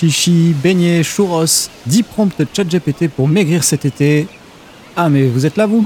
chichi, 0.00 0.54
beignets, 0.62 1.02
churros, 1.02 1.68
10 1.86 2.02
prompts 2.04 2.42
ChatGPT 2.54 3.08
pour 3.08 3.28
maigrir 3.28 3.62
cet 3.62 3.84
été. 3.84 4.26
Ah 4.96 5.10
mais 5.10 5.26
vous 5.26 5.44
êtes 5.44 5.58
là 5.58 5.66
vous? 5.66 5.84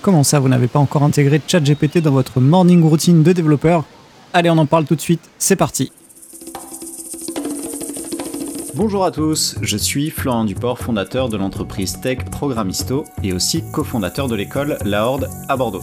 Comment 0.00 0.22
ça 0.22 0.38
vous 0.38 0.48
n'avez 0.48 0.68
pas 0.68 0.78
encore 0.78 1.02
intégré 1.02 1.40
ChatGPT 1.44 1.98
dans 1.98 2.12
votre 2.12 2.38
morning 2.38 2.84
routine 2.84 3.24
de 3.24 3.32
développeur? 3.32 3.84
Allez 4.32 4.48
on 4.48 4.58
en 4.58 4.66
parle 4.66 4.84
tout 4.84 4.94
de 4.94 5.00
suite, 5.00 5.28
c'est 5.38 5.56
parti 5.56 5.90
Bonjour 8.74 9.04
à 9.04 9.10
tous, 9.10 9.56
je 9.60 9.76
suis 9.76 10.10
Florent 10.10 10.44
Duport, 10.44 10.78
fondateur 10.78 11.28
de 11.28 11.36
l'entreprise 11.36 12.00
Tech 12.00 12.18
Programmisto 12.30 13.04
et 13.24 13.32
aussi 13.32 13.64
cofondateur 13.72 14.28
de 14.28 14.36
l'école 14.36 14.78
La 14.84 15.04
Horde 15.04 15.28
à 15.48 15.56
Bordeaux. 15.56 15.82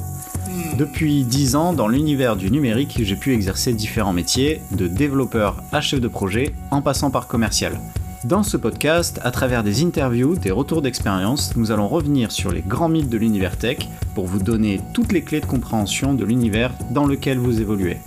Depuis 0.77 1.23
10 1.23 1.55
ans, 1.55 1.73
dans 1.73 1.87
l'univers 1.87 2.35
du 2.35 2.51
numérique, 2.51 2.99
j'ai 3.01 3.15
pu 3.15 3.33
exercer 3.33 3.73
différents 3.73 4.13
métiers, 4.13 4.61
de 4.71 4.87
développeur 4.87 5.61
à 5.71 5.81
chef 5.81 5.99
de 5.99 6.07
projet, 6.07 6.53
en 6.71 6.81
passant 6.81 7.11
par 7.11 7.27
commercial. 7.27 7.79
Dans 8.23 8.43
ce 8.43 8.57
podcast, 8.57 9.19
à 9.23 9.31
travers 9.31 9.63
des 9.63 9.83
interviews, 9.83 10.35
des 10.35 10.51
retours 10.51 10.81
d'expérience, 10.81 11.55
nous 11.55 11.71
allons 11.71 11.87
revenir 11.87 12.31
sur 12.31 12.51
les 12.51 12.61
grands 12.61 12.89
mythes 12.89 13.09
de 13.09 13.17
l'univers 13.17 13.57
tech 13.57 13.77
pour 14.15 14.25
vous 14.25 14.39
donner 14.39 14.81
toutes 14.93 15.11
les 15.11 15.21
clés 15.21 15.41
de 15.41 15.45
compréhension 15.45 16.13
de 16.13 16.25
l'univers 16.25 16.71
dans 16.91 17.05
lequel 17.05 17.37
vous 17.37 17.61
évoluez. 17.61 17.97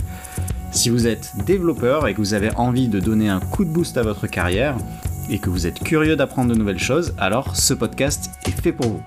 Si 0.71 0.91
vous 0.91 1.07
êtes 1.07 1.33
développeur 1.47 2.07
et 2.09 2.15
que 2.15 2.19
vous 2.19 2.35
avez 2.35 2.55
envie 2.57 2.89
de 2.89 3.01
donner 3.01 3.29
un 3.29 3.41
coup 3.41 3.65
de 3.65 3.71
boost 3.71 3.97
à 3.97 4.03
votre 4.03 4.27
carrière, 4.27 4.77
et 5.31 5.39
que 5.39 5.51
vous 5.51 5.67
êtes 5.67 5.83
curieux 5.83 6.17
d'apprendre 6.17 6.53
de 6.53 6.59
nouvelles 6.59 6.79
choses, 6.79 7.15
alors 7.19 7.57
ce 7.57 7.75
podcast 7.75 8.31
est 8.47 8.61
fait 8.61 8.73
pour 8.73 8.87
vous. 8.87 9.03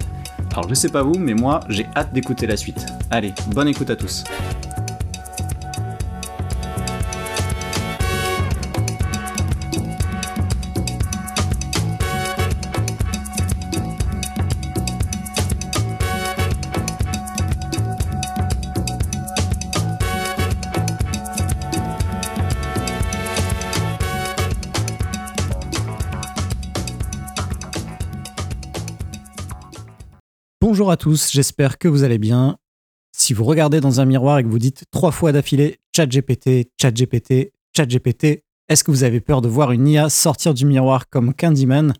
Alors 0.55 0.69
je 0.69 0.73
sais 0.73 0.87
pas 0.87 1.03
vous, 1.03 1.15
mais 1.19 1.33
moi 1.33 1.59
j'ai 1.67 1.85
hâte 1.97 2.13
d'écouter 2.13 2.47
la 2.47 2.55
suite. 2.55 2.85
Allez, 3.11 3.33
bonne 3.47 3.67
écoute 3.67 3.89
à 3.89 3.97
tous. 3.97 4.23
Bonjour 30.85 30.93
à 30.93 30.97
tous, 30.97 31.31
j'espère 31.31 31.79
que 31.79 31.87
vous 31.87 32.03
allez 32.03 32.19
bien. 32.19 32.57
Si 33.11 33.33
vous 33.33 33.43
regardez 33.43 33.81
dans 33.81 34.01
un 34.01 34.05
miroir 34.05 34.37
et 34.37 34.43
que 34.43 34.47
vous 34.47 34.59
dites 34.59 34.83
trois 34.91 35.09
fois 35.09 35.31
d'affilée 35.31 35.79
ChatGPT, 35.95 36.69
ChatGPT, 36.79 37.53
ChatGPT, 37.75 38.43
est-ce 38.69 38.83
que 38.83 38.91
vous 38.91 39.03
avez 39.03 39.19
peur 39.19 39.41
de 39.41 39.47
voir 39.47 39.71
une 39.71 39.87
IA 39.87 40.09
sortir 40.09 40.53
du 40.53 40.63
miroir 40.63 41.09
comme 41.09 41.33
Candyman? 41.33 41.95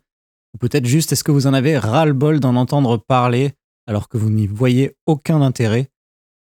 Ou 0.54 0.58
peut-être 0.58 0.86
juste 0.86 1.10
est-ce 1.10 1.24
que 1.24 1.32
vous 1.32 1.48
en 1.48 1.52
avez 1.52 1.76
ras-le-bol 1.76 2.38
d'en 2.38 2.54
entendre 2.54 2.96
parler 2.96 3.54
alors 3.88 4.08
que 4.08 4.18
vous 4.18 4.30
n'y 4.30 4.46
voyez 4.46 4.92
aucun 5.04 5.42
intérêt? 5.42 5.90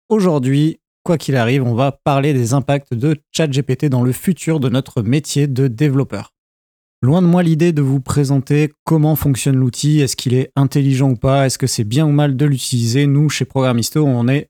Aujourd'hui, 0.07 0.79
quoi 1.01 1.17
qu'il 1.17 1.37
arrive, 1.37 1.63
on 1.63 1.73
va 1.73 1.91
parler 1.91 2.35
des 2.35 2.53
impacts 2.53 2.93
de 2.93 3.19
ChatGPT 3.31 3.85
dans 3.85 4.03
le 4.03 4.11
futur 4.11 4.59
de 4.59 4.69
notre 4.69 5.01
métier 5.01 5.47
de 5.47 5.67
développeur. 5.67 6.35
Loin 7.03 7.21
de 7.21 7.27
moi 7.27 7.43
l'idée 7.43 7.73
de 7.73 7.83
vous 7.83 7.99
présenter 7.99 8.73
comment 8.83 9.15
fonctionne 9.15 9.55
l'outil, 9.55 9.99
est-ce 9.99 10.15
qu'il 10.15 10.33
est 10.33 10.51
intelligent 10.55 11.11
ou 11.11 11.15
pas, 11.15 11.45
est-ce 11.45 11.59
que 11.59 11.67
c'est 11.67 11.83
bien 11.83 12.07
ou 12.07 12.11
mal 12.11 12.35
de 12.35 12.45
l'utiliser. 12.45 13.05
Nous, 13.05 13.29
chez 13.29 13.45
Programmisto, 13.45 14.03
on, 14.03 14.27
est, 14.27 14.49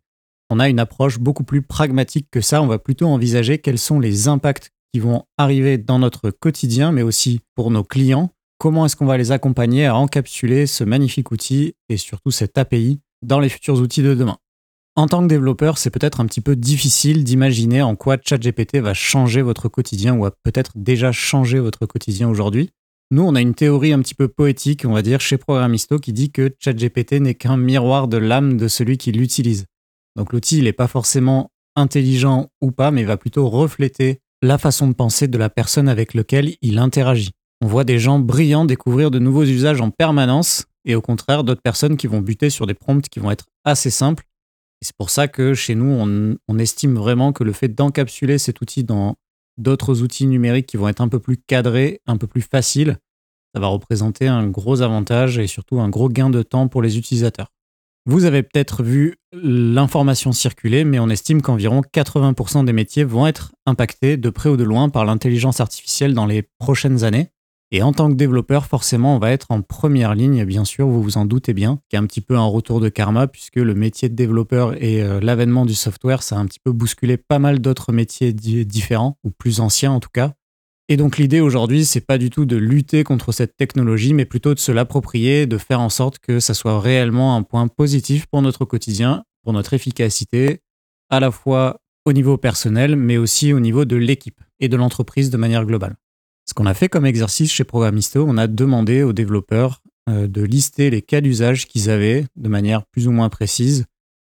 on 0.50 0.62
a 0.62 0.70
une 0.70 0.80
approche 0.80 1.20
beaucoup 1.20 1.44
plus 1.44 1.62
pragmatique 1.62 2.30
que 2.32 2.40
ça. 2.40 2.62
On 2.62 2.68
va 2.68 2.80
plutôt 2.80 3.08
envisager 3.08 3.58
quels 3.58 3.78
sont 3.78 4.00
les 4.00 4.30
impacts 4.30 4.72
qui 4.94 5.02
vont 5.02 5.26
arriver 5.38 5.78
dans 5.78 6.00
notre 6.00 6.30
quotidien, 6.30 6.94
mais 6.94 7.02
aussi 7.02 7.42
pour 7.54 7.70
nos 7.70 7.84
clients. 7.84 8.32
Comment 8.60 8.86
est-ce 8.86 8.96
qu'on 8.96 9.06
va 9.06 9.18
les 9.18 9.34
accompagner 9.34 9.86
à 9.86 9.98
encapsuler 9.98 10.68
ce 10.68 10.86
magnifique 10.86 11.32
outil 11.32 11.74
et 11.90 11.98
surtout 11.98 12.32
cette 12.32 12.58
API 12.58 13.02
dans 13.24 13.42
les 13.42 13.50
futurs 13.50 13.82
outils 13.82 14.04
de 14.04 14.16
demain? 14.16 14.38
En 14.98 15.06
tant 15.06 15.22
que 15.22 15.28
développeur, 15.28 15.78
c'est 15.78 15.92
peut-être 15.92 16.22
un 16.22 16.26
petit 16.26 16.42
peu 16.42 16.56
difficile 16.56 17.24
d'imaginer 17.24 17.84
en 17.84 17.96
quoi 17.96 18.18
ChatGPT 18.20 18.78
va 18.78 18.96
changer 18.96 19.44
votre 19.44 19.70
quotidien 19.70 20.16
ou 20.16 20.26
a 20.26 20.32
peut-être 20.32 20.72
déjà 20.76 21.12
changé 21.12 21.60
votre 21.60 21.86
quotidien 21.86 22.28
aujourd'hui. 22.28 22.72
Nous, 23.12 23.22
on 23.22 23.36
a 23.36 23.42
une 23.42 23.54
théorie 23.54 23.94
un 23.94 24.00
petit 24.00 24.16
peu 24.16 24.28
poétique, 24.28 24.86
on 24.86 24.94
va 24.94 25.04
dire, 25.04 25.22
chez 25.22 25.38
Programmisto 25.38 26.00
qui 26.00 26.14
dit 26.14 26.32
que 26.32 26.52
ChatGPT 26.58 27.22
n'est 27.22 27.36
qu'un 27.36 27.58
miroir 27.58 28.08
de 28.08 28.18
l'âme 28.18 28.58
de 28.58 28.68
celui 28.68 28.98
qui 28.98 29.12
l'utilise. 29.12 29.66
Donc 30.16 30.34
l'outil, 30.34 30.58
il 30.58 30.64
n'est 30.64 30.74
pas 30.74 30.88
forcément 30.88 31.52
intelligent 31.76 32.48
ou 32.62 32.72
pas, 32.72 32.90
mais 32.90 33.04
va 33.04 33.18
plutôt 33.18 33.50
refléter 33.50 34.18
la 34.42 34.58
façon 34.58 34.88
de 34.88 34.94
penser 34.94 35.28
de 35.28 35.38
la 35.38 35.52
personne 35.52 35.90
avec 35.90 36.16
laquelle 36.16 36.56
il 36.64 36.80
interagit. 36.80 37.34
On 37.62 37.68
voit 37.68 37.84
des 37.84 38.00
gens 38.00 38.18
brillants 38.18 38.66
découvrir 38.66 39.12
de 39.12 39.20
nouveaux 39.20 39.46
usages 39.46 39.80
en 39.80 39.92
permanence, 39.92 40.66
et 40.86 40.96
au 40.96 41.02
contraire 41.02 41.44
d'autres 41.44 41.62
personnes 41.62 41.98
qui 41.98 42.08
vont 42.08 42.22
buter 42.22 42.50
sur 42.50 42.66
des 42.66 42.74
prompts 42.74 43.08
qui 43.08 43.20
vont 43.20 43.30
être 43.30 43.46
assez 43.64 43.92
simples 43.92 44.24
c'est 44.82 44.96
pour 44.96 45.10
ça 45.10 45.28
que 45.28 45.54
chez 45.54 45.76
nous, 45.76 46.38
on, 46.48 46.60
estime 46.60 46.96
vraiment 46.96 47.34
que 47.34 47.44
le 47.44 47.54
fait 47.54 47.70
d'encapsuler 47.70 48.38
cet 48.38 48.62
outil 48.62 48.84
dans 48.84 49.16
d'autres 49.58 50.02
outils 50.02 50.28
numériques 50.28 50.68
qui 50.68 50.78
vont 50.78 50.88
être 50.88 51.02
un 51.02 51.08
peu 51.08 51.20
plus 51.20 51.38
cadrés, 51.38 52.02
un 52.06 52.18
peu 52.18 52.28
plus 52.28 52.42
faciles, 52.42 52.98
ça 53.56 53.62
va 53.62 53.68
représenter 53.68 54.28
un 54.28 54.48
gros 54.48 54.82
avantage 54.82 55.40
et 55.40 55.48
surtout 55.48 55.80
un 55.80 55.90
gros 55.90 56.10
gain 56.10 56.30
de 56.30 56.44
temps 56.44 56.68
pour 56.68 56.82
les 56.82 56.98
utilisateurs. 56.98 57.52
Vous 58.06 58.24
avez 58.24 58.42
peut-être 58.42 58.84
vu 58.84 59.16
l'information 59.34 60.32
circuler, 60.32 60.86
mais 60.86 61.00
on 61.00 61.10
estime 61.10 61.42
qu'environ 61.42 61.82
80% 61.82 62.64
des 62.64 62.72
métiers 62.72 63.04
vont 63.04 63.28
être 63.28 63.52
impactés 63.66 64.16
de 64.16 64.30
près 64.30 64.50
ou 64.50 64.56
de 64.58 64.64
loin 64.64 64.88
par 64.90 65.04
l'intelligence 65.04 65.60
artificielle 65.60 66.14
dans 66.14 66.26
les 66.26 66.44
prochaines 66.60 67.04
années. 67.04 67.32
Et 67.72 67.82
en 67.82 67.92
tant 67.92 68.10
que 68.10 68.16
développeur, 68.16 68.66
forcément, 68.66 69.18
on 69.18 69.20
va 69.20 69.32
être 69.32 69.52
en 69.52 69.62
première 69.62 70.16
ligne, 70.16 70.46
bien 70.46 70.64
sûr, 70.64 70.88
vous 70.88 71.04
vous 71.04 71.18
en 71.18 71.26
doutez 71.26 71.54
bien, 71.54 71.82
qui 71.90 71.98
est 71.98 72.00
un 72.00 72.06
petit 72.06 72.22
peu 72.22 72.38
un 72.38 72.46
retour 72.46 72.80
de 72.80 72.88
karma, 72.88 73.28
puisque 73.28 73.58
le 73.58 73.76
métier 73.76 74.08
de 74.08 74.16
développeur 74.16 74.82
et 74.82 75.02
euh, 75.02 75.20
l'avènement 75.20 75.66
du 75.66 75.74
software, 75.74 76.24
ça 76.24 76.38
a 76.38 76.40
un 76.40 76.46
petit 76.46 76.62
peu 76.64 76.72
bousculé 76.72 77.18
pas 77.18 77.40
mal 77.40 77.60
d'autres 77.60 77.92
métiers 77.92 78.32
différents, 78.32 79.18
ou 79.26 79.32
plus 79.32 79.60
anciens 79.60 79.92
en 79.92 80.00
tout 80.00 80.10
cas. 80.14 80.34
Et 80.88 80.96
donc 80.96 81.18
l'idée 81.18 81.42
aujourd'hui, 81.42 81.84
c'est 81.84 82.00
pas 82.00 82.18
du 82.18 82.30
tout 82.30 82.46
de 82.46 82.56
lutter 82.56 83.04
contre 83.04 83.34
cette 83.34 83.58
technologie, 83.58 84.14
mais 84.14 84.24
plutôt 84.24 84.54
de 84.54 84.60
se 84.60 84.72
l'approprier, 84.72 85.46
de 85.46 85.58
faire 85.58 85.82
en 85.82 85.90
sorte 85.90 86.20
que 86.20 86.40
ça 86.40 86.54
soit 86.54 86.80
réellement 86.80 87.36
un 87.36 87.44
point 87.44 87.68
positif 87.68 88.28
pour 88.28 88.42
notre 88.42 88.64
quotidien, 88.64 89.26
pour 89.44 89.52
notre 89.52 89.74
efficacité, 89.74 90.62
à 91.10 91.20
la 91.20 91.32
fois 91.32 91.82
au 92.06 92.14
niveau 92.14 92.38
personnel, 92.38 92.96
mais 92.96 93.18
aussi 93.18 93.52
au 93.52 93.60
niveau 93.60 93.84
de 93.84 93.98
l'équipe 93.98 94.40
et 94.62 94.70
de 94.70 94.78
l'entreprise 94.78 95.30
de 95.30 95.36
manière 95.36 95.66
globale. 95.66 95.98
Ce 96.48 96.54
qu'on 96.54 96.66
a 96.66 96.74
fait 96.74 96.90
comme 96.90 97.06
exercice 97.06 97.52
chez 97.52 97.66
Programisto, 97.66 98.26
on 98.28 98.38
a 98.38 98.48
demandé 98.48 99.04
aux 99.04 99.14
développeurs 99.14 99.82
euh, 100.10 100.28
de 100.28 100.42
lister 100.42 100.90
les 100.90 101.02
cas 101.02 101.20
d'usage 101.20 101.68
qu'ils 101.68 101.90
avaient 101.90 102.26
de 102.38 102.48
manière 102.48 102.86
plus 102.86 103.08
ou 103.08 103.12
moins 103.12 103.30
précise 103.30 103.86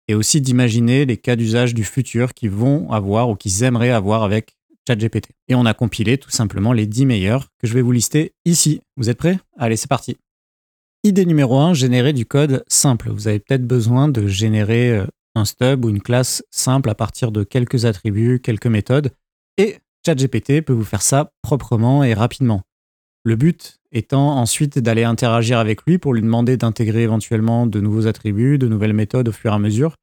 et 0.10 0.16
aussi 0.16 0.42
d'imaginer 0.42 1.06
les 1.06 1.18
cas 1.18 1.36
d'usage 1.36 1.74
du 1.74 1.84
futur 1.84 2.34
qu'ils 2.34 2.50
vont 2.50 2.92
avoir 2.92 3.30
ou 3.30 3.36
qu'ils 3.36 3.64
aimeraient 3.64 3.92
avoir 3.92 4.24
avec 4.24 4.58
ChatGPT. 4.88 5.30
Et 5.48 5.56
on 5.56 5.66
a 5.66 5.74
compilé 5.74 6.18
tout 6.18 6.32
simplement 6.32 6.74
les 6.74 6.88
10 6.88 7.06
meilleurs 7.06 7.48
que 7.60 7.68
je 7.68 7.74
vais 7.74 7.82
vous 7.82 7.92
lister 7.92 8.34
ici. 8.44 8.82
Vous 8.98 9.10
êtes 9.10 9.18
prêts? 9.18 9.40
Allez, 9.58 9.78
c'est 9.78 9.90
parti. 9.90 10.18
Idée 11.06 11.26
numéro 11.26 11.58
1, 11.58 11.74
générer 11.76 12.12
du 12.12 12.26
code 12.26 12.66
simple. 12.68 13.10
Vous 13.12 13.30
avez 13.30 13.40
peut-être 13.40 13.66
besoin 13.66 14.10
de 14.10 14.28
générer 14.28 14.92
euh, 14.92 15.06
un 15.36 15.46
stub 15.46 15.86
ou 15.86 15.90
une 15.90 16.02
classe 16.02 16.44
simple 16.52 16.90
à 16.90 16.96
partir 16.96 17.32
de 17.32 17.44
quelques 17.44 17.86
attributs, 17.86 18.42
quelques 18.42 18.68
méthodes. 18.68 19.12
Et 19.58 19.78
ChatGPT 20.10 20.62
peut 20.62 20.74
vous 20.74 20.84
faire 20.84 21.04
ça 21.04 21.32
proprement 21.44 22.04
et 22.04 22.16
rapidement. 22.16 22.64
Le 23.24 23.36
but 23.36 23.78
étant 23.92 24.38
ensuite 24.38 24.80
d'aller 24.80 25.04
interagir 25.04 25.60
avec 25.60 25.84
lui 25.86 26.00
pour 26.00 26.14
lui 26.14 26.22
demander 26.22 26.58
d'intégrer 26.58 27.04
éventuellement 27.04 27.68
de 27.68 27.80
nouveaux 27.80 28.08
attributs, 28.08 28.58
de 28.58 28.68
nouvelles 28.68 28.94
méthodes 28.94 29.30
au 29.30 29.32
fur 29.32 29.52
et 29.52 29.56
à 29.56 29.60
mesure. 29.60 29.96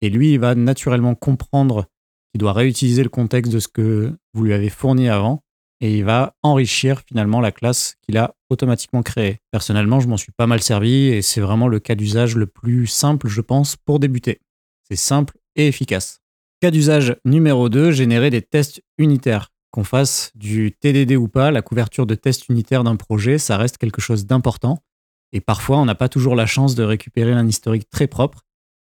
Et 0.00 0.10
lui, 0.10 0.32
il 0.32 0.40
va 0.40 0.56
naturellement 0.56 1.14
comprendre 1.14 1.86
qu'il 2.32 2.40
doit 2.40 2.52
réutiliser 2.52 3.04
le 3.04 3.08
contexte 3.08 3.52
de 3.52 3.60
ce 3.60 3.68
que 3.68 4.12
vous 4.34 4.42
lui 4.42 4.52
avez 4.52 4.68
fourni 4.68 5.08
avant 5.08 5.42
et 5.80 5.98
il 5.98 6.04
va 6.04 6.34
enrichir 6.42 7.02
finalement 7.06 7.40
la 7.40 7.52
classe 7.52 7.94
qu'il 8.02 8.16
a 8.16 8.34
automatiquement 8.50 9.02
créée. 9.02 9.38
Personnellement, 9.52 10.00
je 10.00 10.08
m'en 10.08 10.16
suis 10.16 10.32
pas 10.32 10.48
mal 10.48 10.60
servi 10.60 11.06
et 11.06 11.22
c'est 11.22 11.40
vraiment 11.40 11.68
le 11.68 11.78
cas 11.78 11.94
d'usage 11.94 12.34
le 12.34 12.46
plus 12.46 12.88
simple, 12.88 13.28
je 13.28 13.40
pense, 13.40 13.76
pour 13.76 14.00
débuter. 14.00 14.40
C'est 14.88 14.96
simple 14.96 15.36
et 15.54 15.68
efficace. 15.68 16.18
Cas 16.60 16.70
d'usage 16.70 17.16
numéro 17.24 17.68
2, 17.68 17.92
générer 17.92 18.30
des 18.30 18.42
tests 18.42 18.82
unitaires. 18.98 19.51
Qu'on 19.72 19.84
fasse 19.84 20.32
du 20.34 20.76
TDD 20.78 21.16
ou 21.16 21.28
pas, 21.28 21.50
la 21.50 21.62
couverture 21.62 22.06
de 22.06 22.14
tests 22.14 22.48
unitaires 22.50 22.84
d'un 22.84 22.96
projet, 22.96 23.38
ça 23.38 23.56
reste 23.56 23.78
quelque 23.78 24.02
chose 24.02 24.26
d'important. 24.26 24.84
Et 25.32 25.40
parfois, 25.40 25.78
on 25.78 25.86
n'a 25.86 25.94
pas 25.94 26.10
toujours 26.10 26.36
la 26.36 26.44
chance 26.44 26.74
de 26.74 26.82
récupérer 26.82 27.32
un 27.32 27.48
historique 27.48 27.88
très 27.88 28.06
propre. 28.06 28.44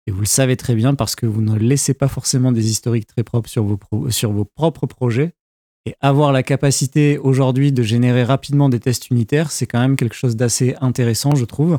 Et 0.06 0.10
vous 0.10 0.20
le 0.20 0.26
savez 0.26 0.58
très 0.58 0.74
bien 0.74 0.94
parce 0.94 1.16
que 1.16 1.24
vous 1.24 1.40
ne 1.40 1.56
laissez 1.56 1.94
pas 1.94 2.08
forcément 2.08 2.52
des 2.52 2.68
historiques 2.70 3.06
très 3.06 3.24
propres 3.24 3.48
sur 3.48 3.64
vos, 3.64 4.44
propres 4.44 4.86
projets. 4.86 5.32
Et 5.86 5.94
avoir 6.02 6.32
la 6.32 6.42
capacité 6.42 7.16
aujourd'hui 7.16 7.72
de 7.72 7.82
générer 7.82 8.22
rapidement 8.22 8.68
des 8.68 8.80
tests 8.80 9.10
unitaires, 9.10 9.50
c'est 9.50 9.66
quand 9.66 9.80
même 9.80 9.96
quelque 9.96 10.14
chose 10.14 10.36
d'assez 10.36 10.76
intéressant, 10.82 11.34
je 11.34 11.46
trouve. 11.46 11.78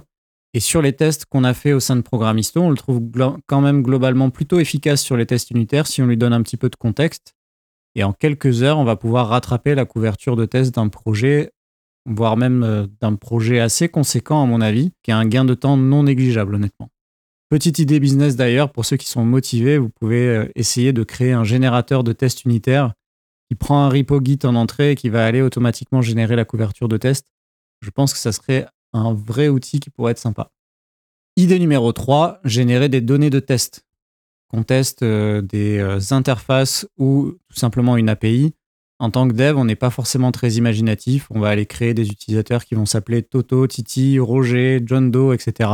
Et 0.56 0.60
sur 0.60 0.81
les 0.81 0.94
tests 0.94 1.25
qu'on 1.25 1.44
a 1.44 1.54
fait 1.54 1.74
au 1.74 1.80
sein 1.80 1.96
de 1.96 2.02
Programmisto, 2.02 2.60
on 2.60 2.72
le 2.72 2.78
trouve 2.78 3.02
quand 3.46 3.62
même 3.62 3.84
globalement 3.84 4.31
plutôt 4.31 4.60
efficace 4.60 5.02
sur 5.02 5.16
les 5.16 5.28
tests 5.28 5.52
unitaires 5.52 5.86
si 5.86 6.02
on 6.02 6.07
lui 6.07 6.18
donne 6.18 6.34
un 6.34 6.42
petit 6.42 6.57
peu 6.57 6.69
de 6.69 6.75
contexte. 6.75 7.34
Et 7.95 8.03
en 8.03 8.13
quelques 8.13 8.63
heures, 8.63 8.77
on 8.77 8.83
va 8.83 8.95
pouvoir 8.95 9.30
rattraper 9.30 9.74
la 9.74 9.86
couverture 9.86 10.36
de 10.36 10.45
tests 10.45 10.75
d'un 10.75 10.89
projet 10.89 11.51
voire 12.06 12.38
même 12.38 12.63
euh, 12.63 12.88
d'un 13.01 13.15
projet 13.15 13.59
assez 13.59 13.89
conséquent 13.89 14.44
à 14.44 14.45
mon 14.45 14.62
avis, 14.62 14.92
qui 15.03 15.12
a 15.12 15.18
un 15.18 15.25
gain 15.25 15.45
de 15.45 15.53
temps 15.53 15.77
non 15.77 16.03
négligeable 16.03 16.56
honnêtement. 16.56 16.89
Petite 17.50 17.80
idée 17.80 18.00
business 18.00 18.36
d'ailleurs, 18.36 18.71
pour 18.71 18.86
ceux 18.86 18.97
qui 18.97 19.07
sont 19.07 19.25
motivés, 19.25 19.77
vous 19.77 19.89
pouvez 19.89 20.27
euh, 20.27 20.51
essayer 20.56 20.94
de 20.94 21.03
créer 21.03 21.33
un 21.33 21.44
générateur 21.44 22.03
de 22.03 22.13
tests 22.13 22.45
unitaires 22.45 22.94
qui 23.50 23.56
prend 23.56 23.83
un 23.83 23.89
repo 23.89 24.19
Git 24.24 24.39
en 24.44 24.56
entrée 24.56 24.92
et 24.92 24.95
qui 24.95 25.09
va 25.09 25.25
aller 25.25 25.42
automatiquement 25.42 26.01
générer 26.01 26.36
la 26.36 26.45
couverture 26.45 26.88
de 26.88 26.97
test. 26.97 27.27
Je 27.81 27.92
pense 27.92 28.13
que 28.13 28.19
ça 28.19 28.31
serait 28.31 28.65
un 28.94 29.13
vrai 29.13 29.50
outil 29.50 29.80
qui 29.80 29.89
pourrait 29.89 30.13
être 30.13 30.19
sympa. 30.19 30.51
Idée 31.38 31.59
numéro 31.59 31.92
3, 31.92 32.39
générer 32.44 32.89
des 32.89 33.01
données 33.01 33.30
de 33.30 33.39
test. 33.39 33.84
Qu'on 34.56 34.63
teste 34.63 35.04
euh, 35.04 35.42
des 35.42 35.80
euh, 35.80 36.00
interfaces 36.12 36.88
ou 36.98 37.34
tout 37.50 37.60
simplement 37.60 37.98
une 37.98 38.07
API. 38.07 38.54
En 39.00 39.12
tant 39.12 39.28
que 39.28 39.34
dev, 39.34 39.57
on 39.57 39.66
n'est 39.66 39.75
pas 39.75 39.90
forcément 39.90 40.31
très 40.31 40.52
imaginatif. 40.52 41.28
On 41.30 41.42
va 41.42 41.50
aller 41.50 41.66
créer 41.66 41.94
des 41.94 42.07
utilisateurs 42.07 42.63
qui 42.63 42.74
vont 42.74 42.86
s'appeler 42.86 43.22
Toto, 43.22 43.68
Titi, 43.68 44.18
Roger, 44.18 44.81
John 44.86 45.12
Doe, 45.12 45.34
etc. 45.34 45.69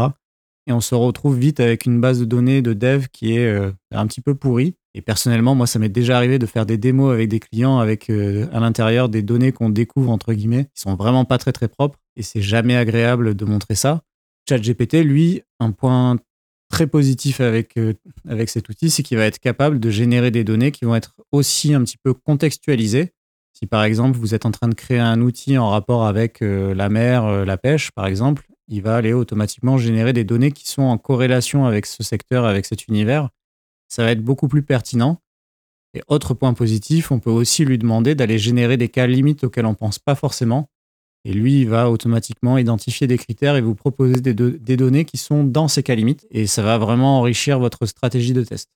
Et 0.66 0.74
on 0.74 0.81
se 0.81 0.95
retrouve 0.95 1.38
vite 1.38 1.60
avec 1.60 1.86
une 1.86 2.01
base 2.01 2.22
de 2.22 2.25
données 2.25 2.63
de 2.63 2.74
dev 2.74 3.06
qui 3.13 3.38
est 3.38 3.45
euh, 3.45 3.72
un 3.92 4.07
petit 4.07 4.19
peu 4.19 4.33
pourrie. 4.33 4.74
Et 4.95 5.04
personnellement, 5.04 5.54
moi, 5.54 5.68
ça 5.68 5.78
m'est 5.78 5.88
déjà 5.88 6.18
arrivé 6.18 6.39
de 6.39 6.48
faire 6.48 6.66
des 6.66 6.80
démos 6.80 7.13
avec 7.13 7.30
des 7.30 7.39
clients 7.39 7.78
avec 7.78 8.10
à 8.10 8.60
l'intérieur 8.60 9.10
des 9.10 9.22
données 9.22 9.51
qu'on 9.51 9.69
découvre, 9.69 10.10
entre 10.10 10.33
guillemets, 10.33 10.66
qui 10.74 10.81
sont 10.81 10.95
vraiment 10.95 11.24
pas 11.24 11.38
très 11.38 11.51
très 11.51 11.68
propres. 11.68 12.00
Et 12.16 12.24
c'est 12.24 12.42
jamais 12.42 12.75
agréable 12.75 13.36
de 13.36 13.45
montrer 13.45 13.75
ça. 13.75 14.01
ChatGPT, 14.50 15.04
lui, 15.04 15.44
un 15.60 15.72
point 15.72 16.18
très 16.71 16.88
positif 16.88 17.39
avec, 17.41 17.77
euh, 17.77 17.94
avec 18.27 18.50
cet 18.50 18.69
outil, 18.69 18.89
c'est 18.89 19.03
qu'il 19.03 19.18
va 19.18 19.25
être 19.25 19.39
capable 19.39 19.79
de 19.79 19.89
générer 19.91 20.31
des 20.31 20.44
données 20.44 20.71
qui 20.71 20.85
vont 20.85 20.95
être 20.95 21.15
aussi 21.31 21.75
un 21.75 21.83
petit 21.83 21.97
peu 21.97 22.13
contextualisées. 22.13 23.13
Si 23.53 23.68
par 23.68 23.83
exemple 23.83 24.18
vous 24.18 24.33
êtes 24.33 24.45
en 24.45 24.51
train 24.51 24.69
de 24.69 24.73
créer 24.73 25.00
un 25.00 25.21
outil 25.21 25.57
en 25.57 25.69
rapport 25.69 26.06
avec 26.06 26.41
euh, 26.41 26.73
la 26.73 26.89
mer, 26.89 27.25
euh, 27.25 27.45
la 27.45 27.57
pêche 27.57 27.91
par 27.91 28.07
exemple, 28.07 28.47
il 28.68 28.81
va 28.81 28.95
aller 28.95 29.13
automatiquement 29.13 29.77
générer 29.77 30.13
des 30.13 30.23
données 30.23 30.51
qui 30.51 30.68
sont 30.68 30.83
en 30.83 30.97
corrélation 30.97 31.65
avec 31.65 31.85
ce 31.85 32.01
secteur, 32.03 32.45
avec 32.45 32.65
cet 32.65 32.88
univers. 32.88 33.29
Ça 33.88 34.03
va 34.03 34.12
être 34.12 34.23
beaucoup 34.23 34.47
plus 34.47 34.63
pertinent. 34.63 35.21
Et 35.94 36.01
autre 36.07 36.33
point 36.33 36.53
positif, 36.53 37.12
on 37.12 37.19
peut 37.19 37.29
aussi 37.29 37.65
lui 37.65 37.77
demander 37.77 38.15
d'aller 38.15 38.39
générer 38.39 38.77
des 38.77 38.88
cas 38.88 39.07
limites 39.07 39.44
auxquels 39.44 39.65
on 39.65 39.71
ne 39.71 39.75
pense 39.75 40.00
pas 40.00 40.15
forcément. 40.15 40.69
Et 41.23 41.33
lui, 41.33 41.62
il 41.62 41.69
va 41.69 41.91
automatiquement 41.91 42.57
identifier 42.57 43.06
des 43.06 43.18
critères 43.18 43.56
et 43.56 43.62
vous 43.62 43.75
proposer 43.75 44.21
des, 44.21 44.33
données 44.77 45.06
qui 45.06 45.18
sont 45.18 45.44
dans 45.44 45.68
ces 45.68 45.83
cas 45.83 45.95
limites. 45.95 46.25
Et 46.31 46.47
ça 46.47 46.63
va 46.63 46.77
vraiment 46.77 47.19
enrichir 47.19 47.59
votre 47.59 47.85
stratégie 47.85 48.33
de 48.33 48.44
test. 48.44 48.69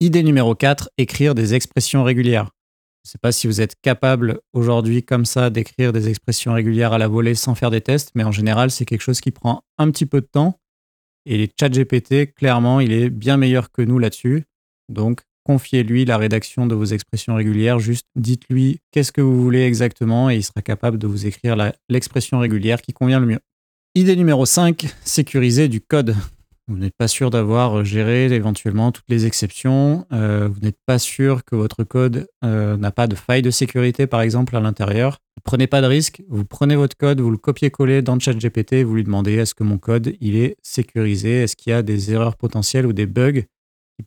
Idée 0.00 0.22
numéro 0.22 0.54
4, 0.54 0.90
écrire 0.96 1.34
des 1.34 1.54
expressions 1.54 2.02
régulières. 2.02 2.50
Je 3.04 3.08
ne 3.08 3.12
sais 3.12 3.18
pas 3.18 3.32
si 3.32 3.46
vous 3.46 3.60
êtes 3.60 3.74
capable 3.82 4.40
aujourd'hui 4.52 5.02
comme 5.02 5.24
ça 5.24 5.50
d'écrire 5.50 5.92
des 5.92 6.08
expressions 6.08 6.54
régulières 6.54 6.92
à 6.92 6.98
la 6.98 7.08
volée 7.08 7.34
sans 7.34 7.54
faire 7.54 7.70
des 7.70 7.80
tests, 7.80 8.12
mais 8.14 8.24
en 8.24 8.32
général, 8.32 8.70
c'est 8.70 8.84
quelque 8.84 9.00
chose 9.00 9.20
qui 9.20 9.32
prend 9.32 9.64
un 9.76 9.90
petit 9.90 10.06
peu 10.06 10.20
de 10.20 10.26
temps. 10.26 10.58
Et 11.26 11.36
les 11.36 11.50
chats 11.58 11.68
GPT, 11.68 12.32
clairement, 12.34 12.80
il 12.80 12.92
est 12.92 13.10
bien 13.10 13.36
meilleur 13.36 13.70
que 13.70 13.82
nous 13.82 13.98
là-dessus. 13.98 14.44
Donc, 14.88 15.22
confiez-lui 15.44 16.04
la 16.04 16.18
rédaction 16.18 16.66
de 16.66 16.74
vos 16.74 16.84
expressions 16.84 17.34
régulières, 17.34 17.78
juste 17.78 18.06
dites-lui 18.16 18.80
qu'est-ce 18.90 19.12
que 19.12 19.20
vous 19.20 19.42
voulez 19.42 19.62
exactement 19.62 20.30
et 20.30 20.36
il 20.36 20.42
sera 20.42 20.62
capable 20.62 20.98
de 20.98 21.06
vous 21.06 21.26
écrire 21.26 21.56
l'expression 21.88 22.38
régulière 22.38 22.82
qui 22.82 22.92
convient 22.92 23.20
le 23.20 23.26
mieux. 23.26 23.40
Idée 23.94 24.16
numéro 24.16 24.46
5, 24.46 24.86
sécuriser 25.04 25.68
du 25.68 25.80
code. 25.80 26.16
Vous 26.68 26.78
n'êtes 26.78 26.96
pas 26.96 27.08
sûr 27.08 27.30
d'avoir 27.30 27.84
géré 27.84 28.26
éventuellement 28.26 28.92
toutes 28.92 29.08
les 29.08 29.26
exceptions. 29.26 30.06
Euh, 30.12 30.48
vous 30.50 30.60
n'êtes 30.60 30.78
pas 30.86 30.98
sûr 30.98 31.44
que 31.44 31.56
votre 31.56 31.82
code 31.82 32.26
euh, 32.44 32.76
n'a 32.76 32.92
pas 32.92 33.08
de 33.08 33.16
faille 33.16 33.42
de 33.42 33.50
sécurité, 33.50 34.06
par 34.06 34.22
exemple, 34.22 34.56
à 34.56 34.60
l'intérieur. 34.60 35.18
Ne 35.36 35.42
prenez 35.44 35.66
pas 35.66 35.82
de 35.82 35.86
risque. 35.86 36.22
Vous 36.28 36.44
prenez 36.44 36.76
votre 36.76 36.96
code, 36.96 37.20
vous 37.20 37.30
le 37.30 37.36
copiez-collez 37.36 38.00
dans 38.00 38.18
ChatGPT, 38.18 38.84
vous 38.84 38.94
lui 38.94 39.04
demandez 39.04 39.34
est-ce 39.34 39.54
que 39.54 39.64
mon 39.64 39.76
code 39.76 40.14
il 40.20 40.36
est 40.36 40.56
sécurisé? 40.62 41.42
Est-ce 41.42 41.56
qu'il 41.56 41.70
y 41.70 41.74
a 41.74 41.82
des 41.82 42.12
erreurs 42.12 42.36
potentielles 42.36 42.86
ou 42.86 42.92
des 42.92 43.06
bugs? 43.06 43.42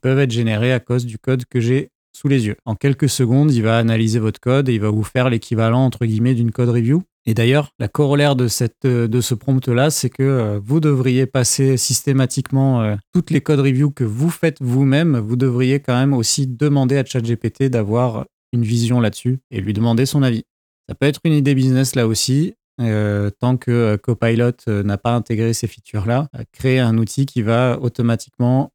Peuvent 0.00 0.18
être 0.18 0.30
générés 0.30 0.72
à 0.72 0.80
cause 0.80 1.06
du 1.06 1.18
code 1.18 1.44
que 1.44 1.60
j'ai 1.60 1.90
sous 2.16 2.28
les 2.28 2.46
yeux. 2.46 2.56
En 2.64 2.74
quelques 2.74 3.08
secondes, 3.08 3.52
il 3.52 3.62
va 3.62 3.78
analyser 3.78 4.18
votre 4.18 4.40
code 4.40 4.68
et 4.68 4.74
il 4.74 4.80
va 4.80 4.90
vous 4.90 5.04
faire 5.04 5.28
l'équivalent 5.28 5.84
entre 5.84 6.06
guillemets 6.06 6.34
d'une 6.34 6.50
code 6.50 6.70
review. 6.70 7.02
Et 7.26 7.34
d'ailleurs, 7.34 7.70
la 7.78 7.88
corollaire 7.88 8.36
de, 8.36 8.46
cette, 8.46 8.86
de 8.86 9.20
ce 9.20 9.34
prompt-là, 9.34 9.90
c'est 9.90 10.10
que 10.10 10.22
euh, 10.22 10.60
vous 10.62 10.78
devriez 10.78 11.26
passer 11.26 11.76
systématiquement 11.76 12.82
euh, 12.82 12.96
toutes 13.12 13.30
les 13.30 13.40
codes 13.40 13.58
reviews 13.58 13.90
que 13.90 14.04
vous 14.04 14.30
faites 14.30 14.58
vous-même. 14.60 15.18
Vous 15.18 15.34
devriez 15.34 15.80
quand 15.80 15.98
même 15.98 16.14
aussi 16.14 16.46
demander 16.46 16.96
à 16.96 17.04
ChatGPT 17.04 17.64
d'avoir 17.64 18.26
une 18.52 18.62
vision 18.62 19.00
là-dessus 19.00 19.40
et 19.50 19.60
lui 19.60 19.72
demander 19.72 20.06
son 20.06 20.22
avis. 20.22 20.44
Ça 20.88 20.94
peut 20.94 21.06
être 21.06 21.20
une 21.24 21.32
idée 21.32 21.54
business 21.54 21.96
là 21.96 22.06
aussi. 22.06 22.54
Euh, 22.80 23.30
tant 23.40 23.56
que 23.56 23.96
Copilot 23.96 24.52
n'a 24.68 24.98
pas 24.98 25.14
intégré 25.14 25.52
ces 25.54 25.66
features-là, 25.66 26.28
créer 26.52 26.78
un 26.78 26.96
outil 26.98 27.26
qui 27.26 27.42
va 27.42 27.78
automatiquement 27.80 28.70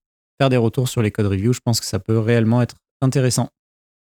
des 0.49 0.57
retours 0.57 0.89
sur 0.89 1.01
les 1.01 1.11
codes 1.11 1.27
reviews. 1.27 1.53
Je 1.53 1.59
pense 1.63 1.79
que 1.79 1.85
ça 1.85 1.99
peut 1.99 2.17
réellement 2.17 2.61
être 2.61 2.75
intéressant. 3.01 3.49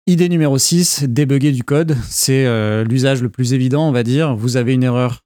Idée 0.07 0.29
numéro 0.29 0.59
6, 0.59 1.05
débugger 1.05 1.53
du 1.53 1.63
code. 1.63 1.97
C'est 2.09 2.47
euh, 2.47 2.85
l'usage 2.85 3.23
le 3.23 3.29
plus 3.29 3.53
évident, 3.53 3.89
on 3.89 3.93
va 3.93 4.03
dire. 4.03 4.35
Vous 4.35 4.57
avez 4.57 4.75
une 4.75 4.83
erreur 4.83 5.25